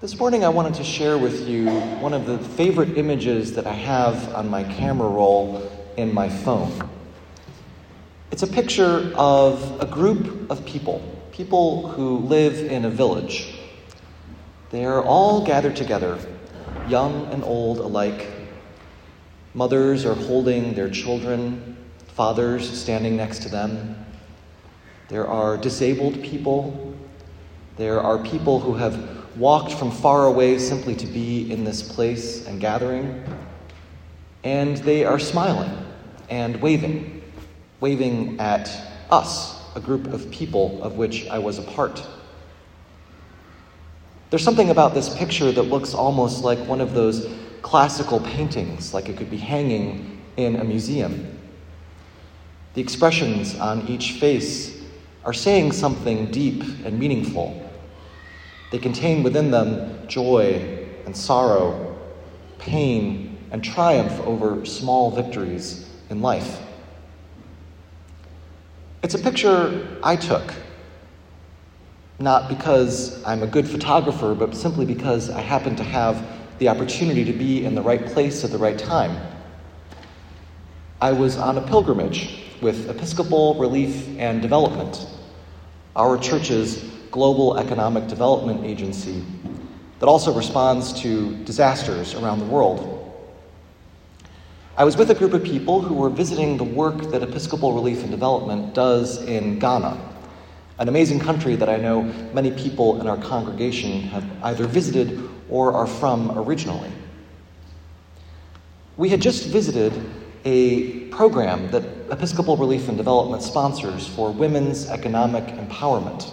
[0.00, 3.72] This morning, I wanted to share with you one of the favorite images that I
[3.72, 6.88] have on my camera roll in my phone.
[8.30, 11.02] It's a picture of a group of people,
[11.32, 13.58] people who live in a village.
[14.70, 16.16] They are all gathered together,
[16.86, 18.28] young and old alike.
[19.52, 21.76] Mothers are holding their children,
[22.14, 24.06] fathers standing next to them.
[25.08, 26.94] There are disabled people.
[27.76, 32.46] There are people who have walked from far away simply to be in this place
[32.46, 33.24] and gathering.
[34.44, 35.70] And they are smiling
[36.28, 37.22] and waving,
[37.80, 38.70] waving at
[39.10, 42.04] us, a group of people of which I was a part.
[44.30, 47.32] There's something about this picture that looks almost like one of those
[47.62, 51.38] classical paintings, like it could be hanging in a museum.
[52.74, 54.82] The expressions on each face
[55.24, 57.67] are saying something deep and meaningful.
[58.70, 61.98] They contain within them joy and sorrow,
[62.58, 66.60] pain and triumph over small victories in life.
[69.02, 70.52] It's a picture I took,
[72.18, 76.26] not because I'm a good photographer, but simply because I happen to have
[76.58, 79.16] the opportunity to be in the right place at the right time.
[81.00, 85.06] I was on a pilgrimage with Episcopal Relief and Development,
[85.94, 89.24] our church's global economic development agency
[89.98, 92.94] that also responds to disasters around the world.
[94.76, 98.02] I was with a group of people who were visiting the work that Episcopal Relief
[98.02, 99.98] and Development does in Ghana,
[100.78, 105.72] an amazing country that I know many people in our congregation have either visited or
[105.72, 106.92] are from originally.
[108.96, 109.92] We had just visited
[110.44, 116.32] a program that Episcopal Relief and Development sponsors for women's economic empowerment.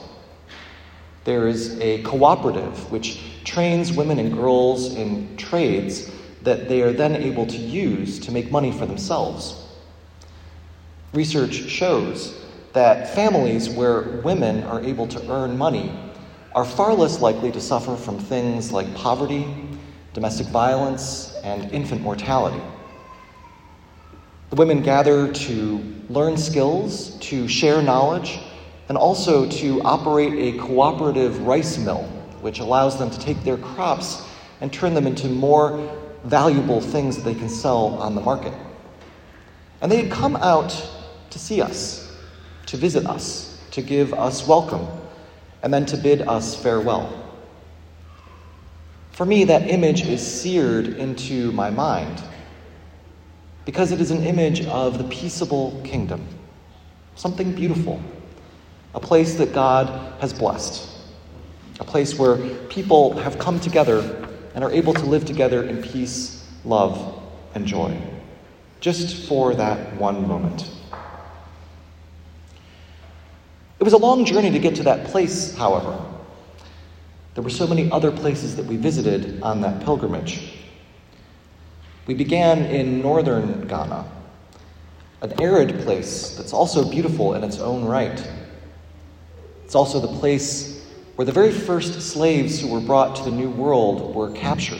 [1.26, 6.10] There is a cooperative which trains women and girls in trades
[6.44, 9.66] that they are then able to use to make money for themselves.
[11.14, 15.92] Research shows that families where women are able to earn money
[16.54, 19.48] are far less likely to suffer from things like poverty,
[20.14, 22.62] domestic violence, and infant mortality.
[24.52, 28.40] The women gather to learn skills, to share knowledge,
[28.88, 32.04] and also to operate a cooperative rice mill,
[32.42, 34.28] which allows them to take their crops
[34.62, 35.80] and turn them into more
[36.24, 38.54] valuable things that they can sell on the market.
[39.82, 40.70] And they had come out
[41.32, 42.12] to see us,
[42.68, 44.88] to visit us, to give us welcome,
[45.64, 47.24] and then to bid us farewell.
[49.12, 52.22] For me, that image is seared into my mind
[53.66, 56.28] because it is an image of the peaceable kingdom,
[57.16, 58.00] something beautiful
[58.96, 59.90] a place that God
[60.22, 60.90] has blessed,
[61.82, 62.38] a place where
[62.70, 64.00] people have come together
[64.56, 67.22] and are able to live together in peace, love,
[67.54, 68.02] and joy,
[68.80, 70.72] just for that one moment.
[73.80, 76.02] It was a long journey to get to that place, however.
[77.34, 80.54] There were so many other places that we visited on that pilgrimage.
[82.08, 84.10] We began in northern Ghana,
[85.22, 88.26] an arid place that's also beautiful in its own right.
[89.76, 90.86] It's also the place
[91.18, 94.80] where the very first slaves who were brought to the New World were captured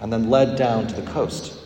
[0.00, 1.58] and then led down to the coast.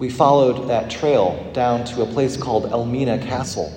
[0.00, 3.72] We followed that trail down to a place called Elmina Castle,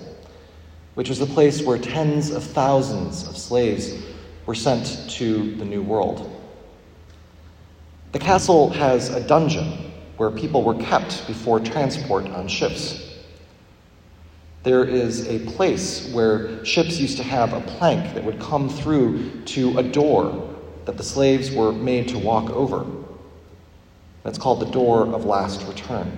[0.95, 4.03] which was the place where tens of thousands of slaves
[4.47, 6.27] were sent to the New World.
[8.13, 13.10] The castle has a dungeon where people were kept before transport on ships.
[14.63, 19.41] There is a place where ships used to have a plank that would come through
[19.45, 20.55] to a door
[20.85, 22.85] that the slaves were made to walk over.
[24.23, 26.15] That's called the Door of Last Return.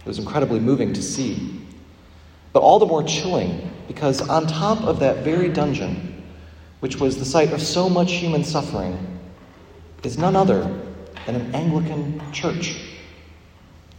[0.00, 1.60] It was incredibly moving to see,
[2.54, 6.24] but all the more chilling because on top of that very dungeon,
[6.80, 9.18] which was the site of so much human suffering,
[10.02, 10.62] is none other
[11.26, 12.89] than an Anglican church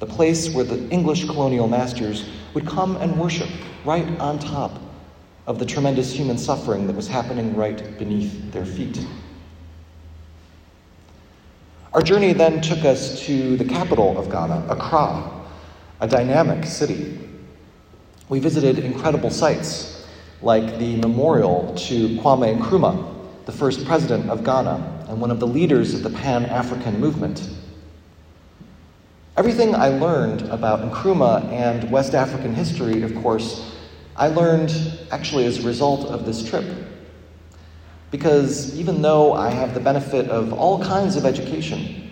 [0.01, 3.47] the place where the English colonial masters would come and worship
[3.85, 4.71] right on top
[5.45, 9.05] of the tremendous human suffering that was happening right beneath their feet.
[11.93, 15.31] Our journey then took us to the capital of Ghana, Accra,
[15.99, 17.19] a dynamic city.
[18.27, 20.07] We visited incredible sites
[20.41, 25.45] like the memorial to Kwame Nkrumah, the first president of Ghana and one of the
[25.45, 27.47] leaders of the Pan African movement.
[29.37, 33.73] Everything I learned about Nkrumah and West African history, of course,
[34.17, 34.73] I learned
[35.09, 36.65] actually as a result of this trip.
[38.11, 42.11] Because even though I have the benefit of all kinds of education,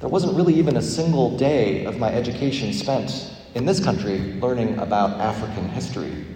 [0.00, 4.78] there wasn't really even a single day of my education spent in this country learning
[4.78, 6.26] about African history.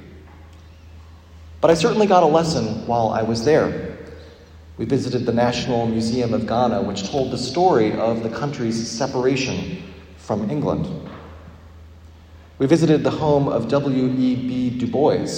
[1.60, 3.98] But I certainly got a lesson while I was there.
[4.78, 9.82] We visited the National Museum of Ghana, which told the story of the country's separation
[10.26, 10.88] from England.
[12.58, 14.78] We visited the home of W.E.B.
[14.78, 15.28] Du Bois,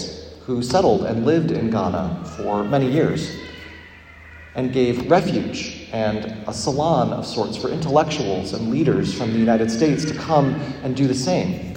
[0.47, 3.37] who settled and lived in Ghana for many years
[4.55, 9.71] and gave refuge and a salon of sorts for intellectuals and leaders from the United
[9.71, 11.77] States to come and do the same.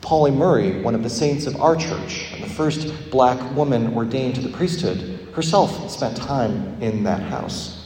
[0.00, 4.36] Pauli Murray, one of the saints of our church and the first black woman ordained
[4.36, 7.85] to the priesthood, herself spent time in that house.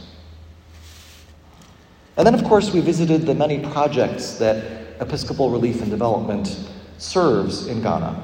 [2.20, 4.62] And then, of course, we visited the many projects that
[5.00, 6.54] Episcopal Relief and Development
[6.98, 8.14] serves in Ghana.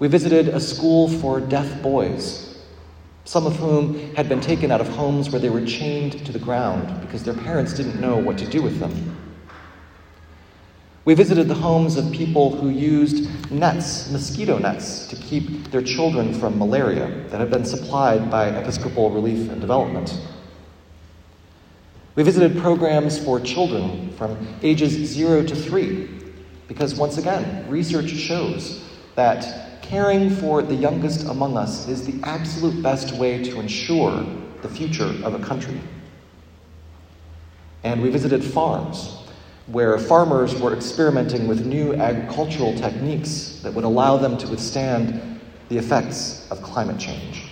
[0.00, 2.58] We visited a school for deaf boys,
[3.26, 6.40] some of whom had been taken out of homes where they were chained to the
[6.40, 9.16] ground because their parents didn't know what to do with them.
[11.04, 16.34] We visited the homes of people who used nets, mosquito nets, to keep their children
[16.34, 20.12] from malaria that had been supplied by Episcopal Relief and Development.
[22.14, 26.10] We visited programs for children from ages zero to three,
[26.68, 32.82] because once again, research shows that caring for the youngest among us is the absolute
[32.82, 34.26] best way to ensure
[34.60, 35.80] the future of a country.
[37.82, 39.16] And we visited farms
[39.66, 45.78] where farmers were experimenting with new agricultural techniques that would allow them to withstand the
[45.78, 47.51] effects of climate change.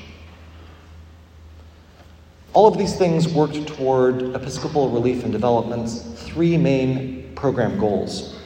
[2.52, 8.36] All of these things worked toward Episcopal Relief and Development's three main program goals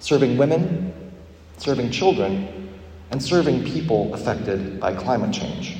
[0.00, 0.92] serving women,
[1.56, 2.68] serving children,
[3.10, 5.78] and serving people affected by climate change.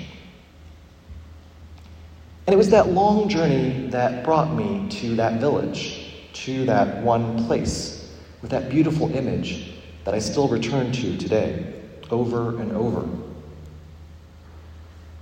[2.47, 7.45] And it was that long journey that brought me to that village, to that one
[7.47, 9.73] place, with that beautiful image
[10.05, 11.75] that I still return to today,
[12.11, 13.09] over and over.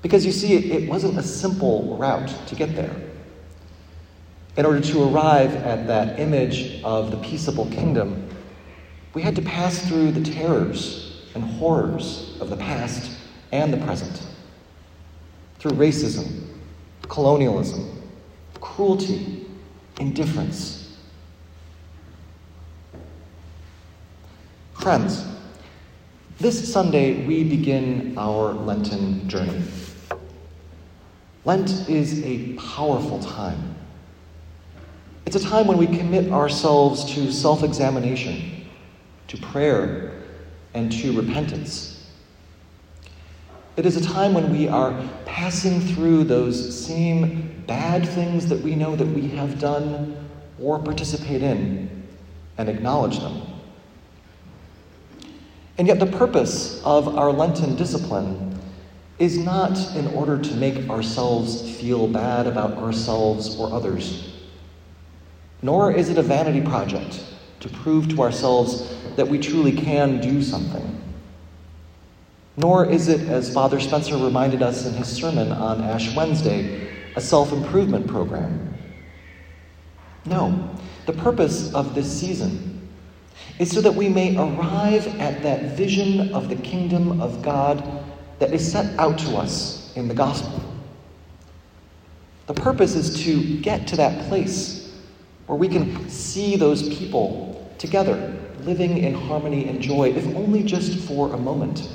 [0.02, 2.94] Because you see, it, wasn't a simple route to get there.
[4.56, 8.28] In order to arrive at that image of the peaceable kingdom,
[9.14, 13.16] we had to pass through the terrors and horrors of the past
[13.52, 14.26] and the present.
[15.58, 16.46] Through racism,
[17.02, 18.02] colonialism,
[18.60, 19.46] cruelty,
[20.00, 20.98] indifference.
[24.74, 25.24] Friends,
[26.38, 29.62] this Sunday we begin our Lenten journey.
[31.44, 33.74] Lent is a powerful time.
[35.26, 38.66] It's a time when we commit ourselves to self examination,
[39.28, 40.22] to prayer,
[40.74, 42.10] and to repentance.
[43.76, 44.94] It is a time when we are
[45.24, 50.28] passing through those same bad things that we know that we have done
[50.60, 52.04] or participate in
[52.58, 53.42] and acknowledge them.
[55.78, 58.51] And yet, the purpose of our Lenten discipline
[59.18, 64.32] is not in order to make ourselves feel bad about ourselves or others,
[65.62, 67.24] nor is it a vanity project
[67.60, 70.98] to prove to ourselves that we truly can do something.
[72.56, 77.20] Nor is it, as Father Spencer reminded us in his sermon on Ash Wednesday, a
[77.20, 78.74] self improvement program.
[80.24, 80.70] No,
[81.06, 82.88] the purpose of this season
[83.58, 87.82] is so that we may arrive at that vision of the kingdom of God
[88.42, 90.60] that is set out to us in the gospel.
[92.48, 94.92] The purpose is to get to that place
[95.46, 101.06] where we can see those people together, living in harmony and joy, if only just
[101.06, 101.88] for a moment.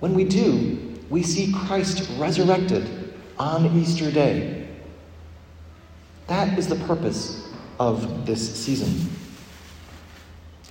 [0.00, 4.68] When we do, we see Christ resurrected on Easter Day.
[6.26, 7.48] That is the purpose
[7.80, 9.08] of this season.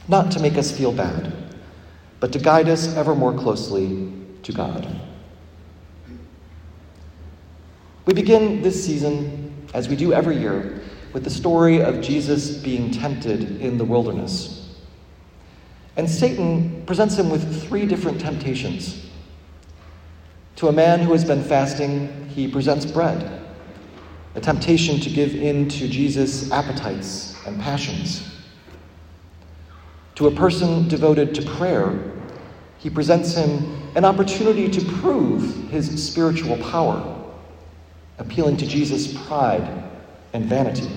[0.08, 1.41] Not to make us feel bad
[2.22, 4.14] but to guide us ever more closely
[4.44, 4.88] to God.
[8.06, 10.82] We begin this season, as we do every year,
[11.14, 14.78] with the story of Jesus being tempted in the wilderness.
[15.98, 19.10] And Satan presents him with three different temptations.
[20.58, 23.42] To a man who has been fasting, he presents bread,
[24.36, 28.41] a temptation to give in to Jesus' appetites and passions.
[30.22, 32.00] To a person devoted to prayer,
[32.78, 37.04] he presents him an opportunity to prove his spiritual power,
[38.20, 39.68] appealing to Jesus' pride
[40.34, 40.88] and vanity.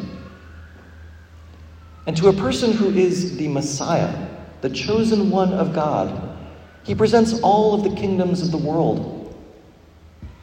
[2.07, 4.29] And to a person who is the Messiah,
[4.61, 6.37] the chosen one of God,
[6.83, 9.35] He presents all of the kingdoms of the world,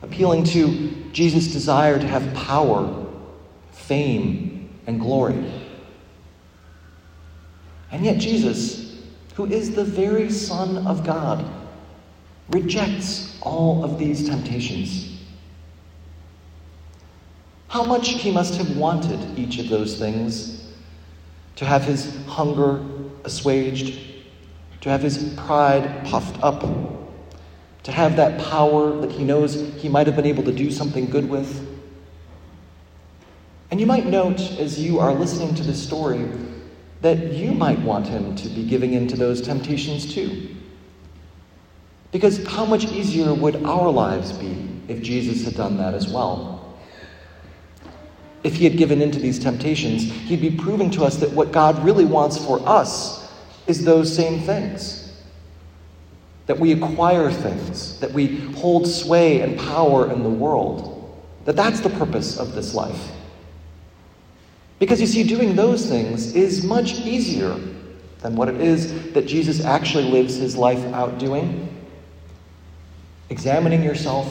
[0.02, 3.06] appealing to Jesus' desire to have power,
[3.74, 5.71] fame, and glory.
[7.92, 8.96] And yet, Jesus,
[9.36, 11.46] who is the very Son of God,
[12.50, 15.20] rejects all of these temptations.
[17.68, 20.72] How much he must have wanted each of those things
[21.56, 22.84] to have his hunger
[23.24, 24.00] assuaged,
[24.82, 26.62] to have his pride puffed up,
[27.84, 31.10] to have that power that he knows he might have been able to do something
[31.10, 31.68] good with.
[33.70, 36.28] And you might note as you are listening to this story
[37.02, 40.56] that you might want him to be giving in to those temptations too.
[42.12, 46.78] Because how much easier would our lives be if Jesus had done that as well?
[48.44, 51.52] If he had given in to these temptations, he'd be proving to us that what
[51.52, 53.32] God really wants for us
[53.68, 55.14] is those same things.
[56.48, 60.98] That we acquire things, that we hold sway and power in the world.
[61.46, 63.12] That that's the purpose of this life.
[64.82, 67.56] Because you see, doing those things is much easier
[68.22, 71.70] than what it is that Jesus actually lives his life out doing.
[73.30, 74.28] Examining yourself,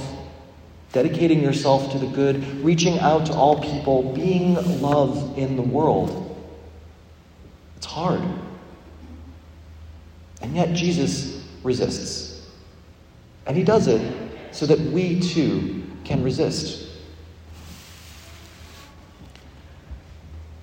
[0.91, 6.37] dedicating yourself to the good, reaching out to all people, being love in the world.
[7.77, 8.21] It's hard.
[10.43, 12.51] And yet Jesus resists.
[13.47, 14.03] And he does it
[14.51, 16.90] so that we too can resist.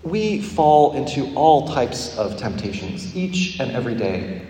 [0.04, 4.46] We fall into all types of temptations each and every day.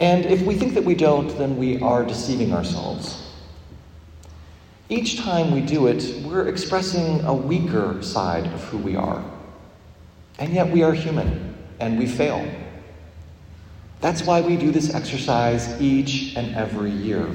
[0.00, 3.24] And if we think that we don't, then we are deceiving ourselves.
[4.88, 9.24] Each time we do it, we're expressing a weaker side of who we are.
[10.38, 12.46] And yet we are human and we fail.
[14.00, 17.26] That's why we do this exercise each and every year.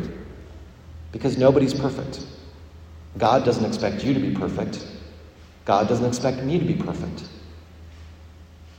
[1.11, 2.23] Because nobody's perfect.
[3.17, 4.85] God doesn't expect you to be perfect.
[5.69, 7.25] God doesn't expect me to be perfect.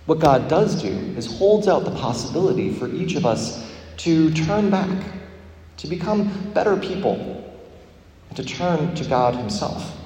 [0.06, 3.64] What God does do is holds out the possibility for each of us
[3.98, 5.04] to turn back,
[5.76, 7.48] to become better people,
[8.26, 9.98] and to turn to God Himself.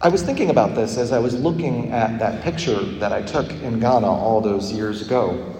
[0.00, 3.48] I was thinking about this as I was looking at that picture that I took
[3.52, 5.54] in Ghana all those years ago.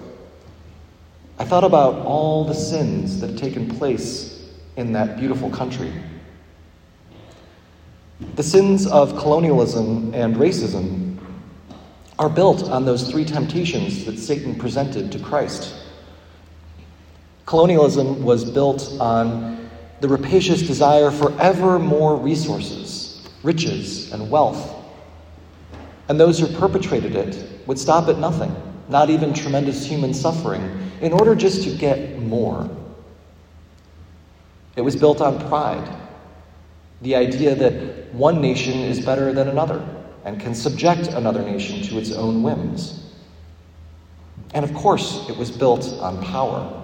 [1.37, 5.93] I thought about all the sins that had taken place in that beautiful country.
[8.19, 11.17] The sins of colonialism and racism
[12.17, 15.73] are built on those three temptations that Satan presented to Christ.
[17.45, 19.69] Colonialism was built on
[20.01, 24.75] the rapacious desire for ever more resources, riches, and wealth.
[26.09, 28.53] And those who perpetrated it would stop at nothing,
[28.89, 32.69] not even tremendous human suffering, in order just to get more.
[34.75, 35.87] It was built on pride
[37.01, 39.83] the idea that one nation is better than another
[40.25, 43.13] and can subject another nation to its own whims.
[44.53, 46.75] And of course, it was built on power.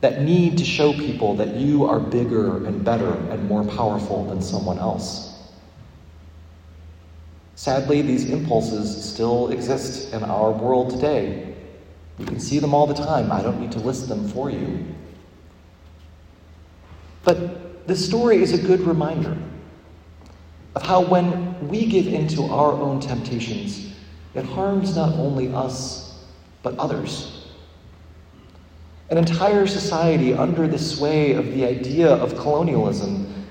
[0.00, 4.42] That need to show people that you are bigger and better and more powerful than
[4.42, 5.32] someone else.
[7.54, 11.54] Sadly, these impulses still exist in our world today.
[12.18, 13.30] You can see them all the time.
[13.30, 14.84] I don't need to list them for you.
[17.22, 19.36] But this story is a good reminder
[20.74, 23.94] of how when we give into our own temptations,
[24.34, 26.24] it harms not only us,
[26.62, 27.48] but others.
[29.10, 33.46] An entire society under the sway of the idea of colonialism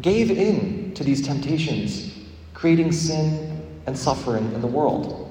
[0.00, 2.18] gave in to these temptations,
[2.52, 5.26] creating sin and suffering in the world.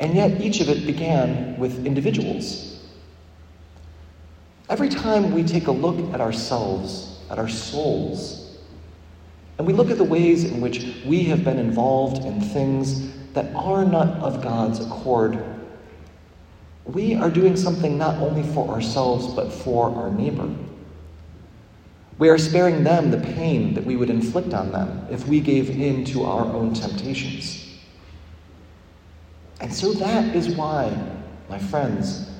[0.00, 2.73] And yet, each of it began with individuals
[4.68, 8.56] Every time we take a look at ourselves, at our souls,
[9.58, 13.54] and we look at the ways in which we have been involved in things that
[13.54, 15.44] are not of God's accord,
[16.84, 20.48] we are doing something not only for ourselves, but for our neighbor.
[22.18, 25.70] We are sparing them the pain that we would inflict on them if we gave
[25.70, 27.80] in to our own temptations.
[29.60, 30.96] And so that is why,
[31.48, 32.30] my friends,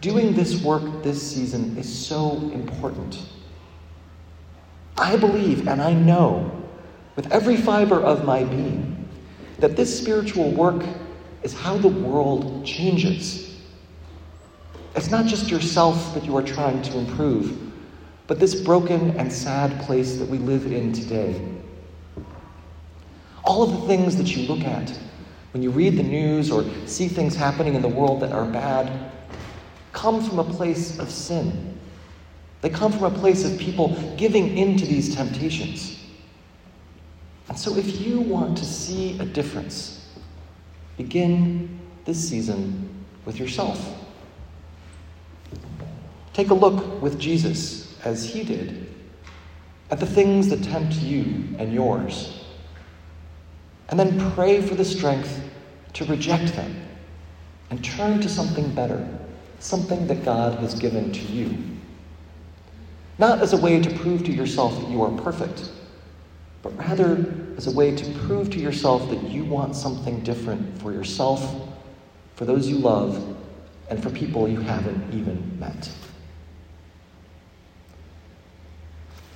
[0.00, 3.18] Doing this work this season is so important.
[4.96, 6.50] I believe and I know
[7.16, 9.08] with every fiber of my being
[9.58, 10.82] that this spiritual work
[11.42, 13.56] is how the world changes.
[14.94, 17.58] It's not just yourself that you are trying to improve,
[18.26, 21.40] but this broken and sad place that we live in today.
[23.44, 24.98] All of the things that you look at
[25.52, 29.10] when you read the news or see things happening in the world that are bad,
[30.00, 31.78] come from a place of sin.
[32.62, 35.98] They come from a place of people giving in to these temptations.
[37.48, 40.08] And so, if you want to see a difference,
[40.96, 42.88] begin this season
[43.24, 43.78] with yourself.
[46.32, 48.94] Take a look with Jesus, as he did,
[49.90, 52.40] at the things that tempt you and yours
[53.90, 55.42] and then pray for the strength
[55.92, 56.74] to reject them
[57.70, 59.06] and turn to something better,
[59.60, 61.56] something that God has given to you.
[63.18, 65.70] Not as a way to prove to yourself that you are perfect,
[66.62, 70.92] but rather as a way to prove to yourself that you want something different for
[70.92, 71.68] yourself,
[72.34, 73.36] for those you love,
[73.90, 75.90] and for people you haven't even met.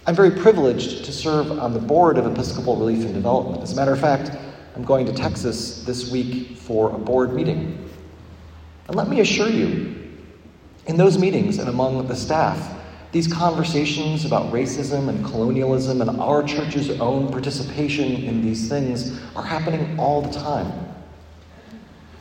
[0.07, 3.63] I'm very privileged to serve on the board of Episcopal Relief and Development.
[3.63, 4.31] As a matter of fact,
[4.77, 7.91] I'm going to Texas this week for a board meeting.
[8.87, 10.04] And let me assure you,
[10.87, 12.75] in those meetings and among the staff,
[13.13, 19.45] these conversations about racism and colonialism and our church's own participation in these things are
[19.45, 20.73] happening all the time.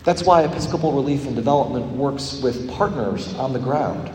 [0.04, 4.12] That's why Episcopal Relief and Development works with partners on the ground.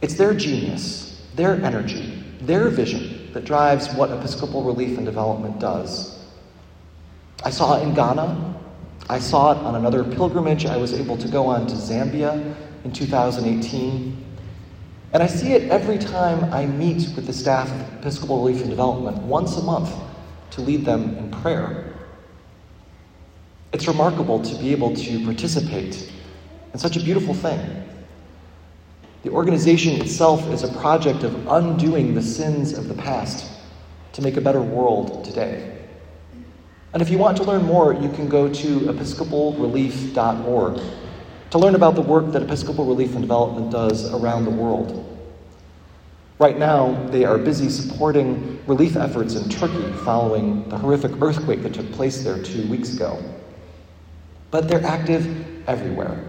[0.00, 6.18] It's their genius, their energy, their vision that drives what Episcopal Relief and Development does.
[7.44, 8.54] I saw it in Ghana.
[9.08, 12.92] I saw it on another pilgrimage I was able to go on to Zambia in
[12.92, 14.24] 2018.
[15.12, 18.70] And I see it every time I meet with the staff of Episcopal Relief and
[18.70, 19.94] Development once a month
[20.52, 21.94] to lead them in prayer.
[23.72, 26.12] It's remarkable to be able to participate
[26.72, 27.60] in such a beautiful thing.
[29.22, 33.50] The organization itself is a project of undoing the sins of the past
[34.14, 35.78] to make a better world today.
[36.92, 40.80] And if you want to learn more, you can go to episcopalrelief.org
[41.52, 45.06] to learn about the work that Episcopal Relief and Development does around the world.
[46.38, 51.74] Right now, they are busy supporting relief efforts in Turkey following the horrific earthquake that
[51.74, 53.22] took place there two weeks ago.
[54.50, 56.24] But they're active everywhere,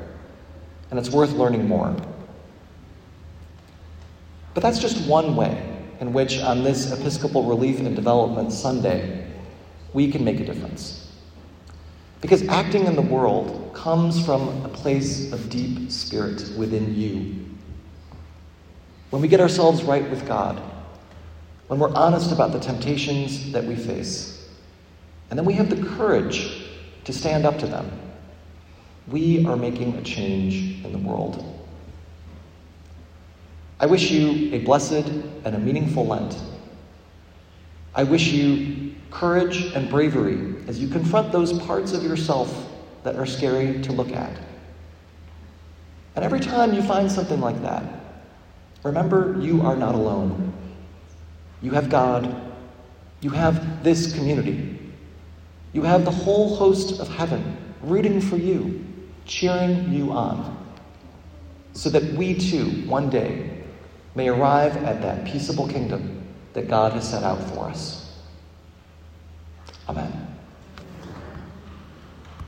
[0.92, 1.96] and it's worth learning more.
[4.54, 5.70] But that's just one way
[6.02, 9.26] in which, on this Episcopal Relief and Development Sunday,
[9.94, 11.14] we can make a difference.
[12.20, 17.36] Because acting in the world comes from a place of deep spirit within you.
[19.10, 20.62] When we get ourselves right with God,
[21.68, 24.50] when we're honest about the temptations that we face,
[25.30, 26.68] and then we have the courage
[27.06, 27.92] to stand up to them,
[29.08, 31.44] we are making a change in the world.
[33.80, 35.08] I wish you a blessed
[35.46, 36.38] and a meaningful Lent.
[37.96, 42.73] I wish you courage and bravery as you confront those parts of yourself
[43.04, 44.38] that are scary to look at.
[46.16, 47.84] And every time you find something like that,
[48.84, 50.54] remember you are not alone.
[51.62, 52.36] You have God.
[53.22, 54.80] You have this community.
[55.72, 58.86] You have the whole host of heaven rooting for you,
[59.26, 60.58] cheering you on,
[61.74, 63.64] so that we too, one day,
[64.16, 68.22] may arrive at that peaceable kingdom that God has set out for us.
[69.90, 70.33] Amen.